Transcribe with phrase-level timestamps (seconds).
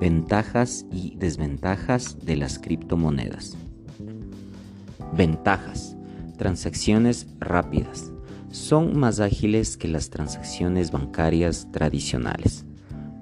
[0.00, 3.58] Ventajas y desventajas de las criptomonedas.
[5.14, 5.94] Ventajas.
[6.38, 8.10] Transacciones rápidas.
[8.50, 12.64] Son más ágiles que las transacciones bancarias tradicionales.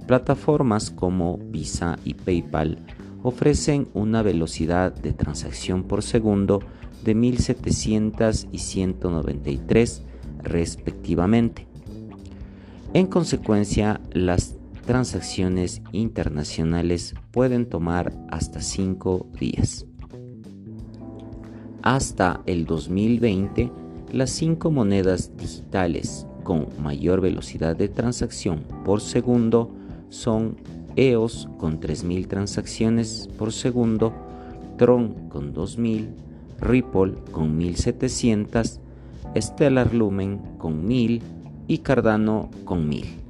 [0.07, 2.79] Plataformas como Visa y PayPal
[3.25, 6.61] ofrecen una velocidad de transacción por segundo
[7.05, 10.03] de 1700 y 193
[10.45, 11.67] respectivamente.
[12.95, 14.58] En consecuencia, las
[14.89, 19.85] transacciones internacionales pueden tomar hasta 5 días.
[21.83, 23.71] Hasta el 2020,
[24.13, 29.71] las 5 monedas digitales con mayor velocidad de transacción por segundo
[30.09, 30.57] son
[30.97, 34.15] EOS con 3.000 transacciones por segundo,
[34.79, 36.09] Tron con 2.000,
[36.61, 38.81] Ripple con 1.700,
[39.37, 41.21] Stellar Lumen con 1.000
[41.67, 43.28] y Cardano con 1.000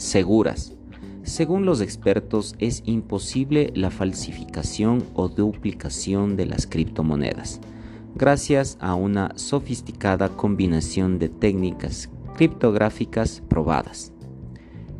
[0.00, 0.72] seguras.
[1.24, 7.60] Según los expertos, es imposible la falsificación o duplicación de las criptomonedas,
[8.14, 14.12] gracias a una sofisticada combinación de técnicas criptográficas probadas.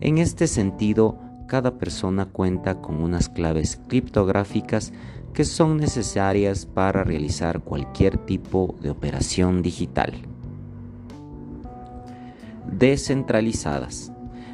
[0.03, 4.93] En este sentido, cada persona cuenta con unas claves criptográficas
[5.33, 10.13] que son necesarias para realizar cualquier tipo de operación digital.
[12.71, 14.13] Descentralizadas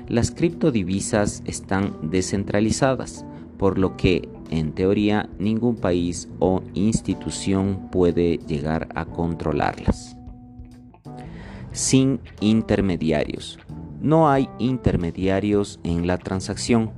[0.09, 3.25] las criptodivisas están descentralizadas,
[3.59, 10.17] por lo que, en teoría, ningún país o institución puede llegar a controlarlas.
[11.73, 13.59] Sin intermediarios.
[14.01, 16.93] No hay intermediarios en la transacción,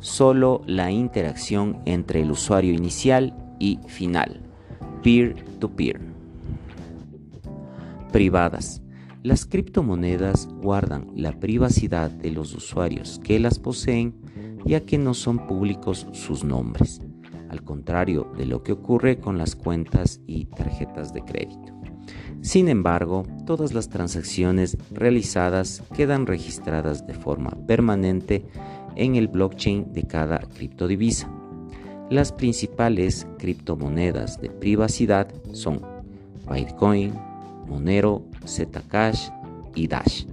[0.00, 4.40] solo la interacción entre el usuario inicial y final,
[5.02, 6.00] peer-to-peer.
[6.00, 6.12] -peer.
[8.12, 8.82] Privadas
[9.22, 14.14] las criptomonedas guardan la privacidad de los usuarios que las poseen
[14.64, 17.00] ya que no son públicos sus nombres,
[17.48, 21.72] al contrario de lo que ocurre con las cuentas y tarjetas de crédito.
[22.40, 28.44] Sin embargo, todas las transacciones realizadas quedan registradas de forma permanente
[28.96, 31.30] en el blockchain de cada criptodivisa.
[32.10, 35.80] Las principales criptomonedas de privacidad son
[36.52, 37.14] Bitcoin,
[37.68, 39.28] Monero, Zcash
[39.74, 40.26] y Dash.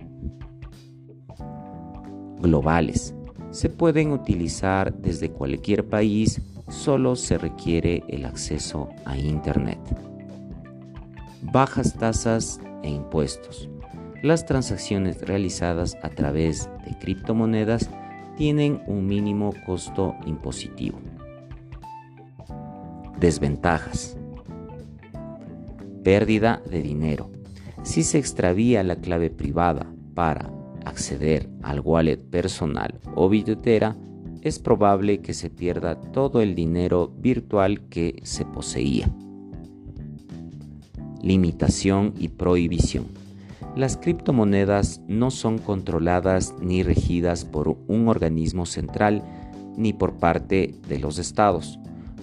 [2.39, 3.13] Globales.
[3.51, 9.79] Se pueden utilizar desde cualquier país, solo se requiere el acceso a Internet.
[11.41, 13.69] Bajas tasas e impuestos.
[14.21, 17.89] Las transacciones realizadas a través de criptomonedas
[18.37, 20.99] tienen un mínimo costo impositivo.
[23.19, 24.17] Desventajas.
[26.03, 27.38] Pérdida de dinero.
[27.89, 30.53] Si se extravía la clave privada para
[30.85, 33.97] acceder al wallet personal o billetera,
[34.43, 39.09] es probable que se pierda todo el dinero virtual que se poseía.
[41.23, 43.07] Limitación y prohibición.
[43.75, 49.23] Las criptomonedas no son controladas ni regidas por un organismo central
[49.77, 51.79] ni por parte de los estados.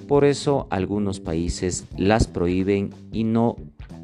[0.06, 3.56] Por eso algunos países las prohíben y no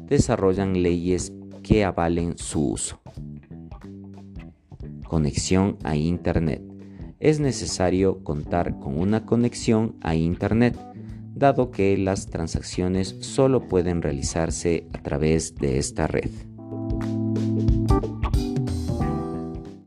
[0.09, 1.31] desarrollan leyes
[1.63, 3.01] que avalen su uso.
[5.07, 6.61] Conexión a Internet.
[7.19, 10.77] Es necesario contar con una conexión a Internet,
[11.33, 16.29] dado que las transacciones solo pueden realizarse a través de esta red.